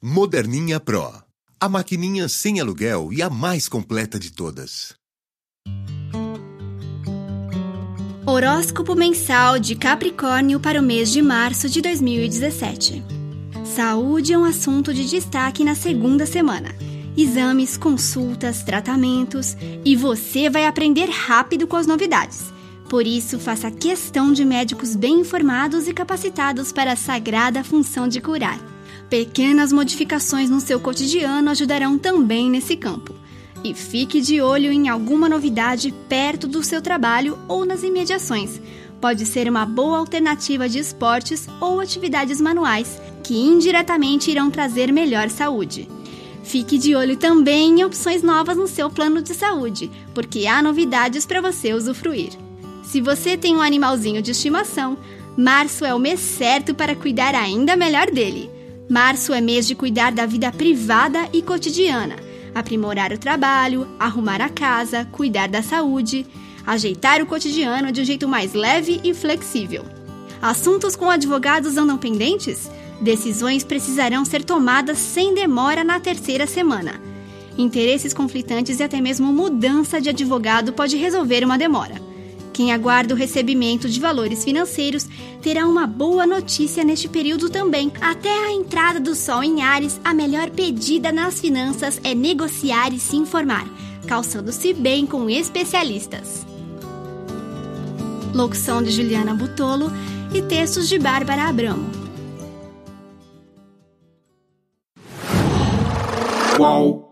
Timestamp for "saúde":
13.64-14.32, 45.30-45.88, 49.32-49.90, 65.62-66.26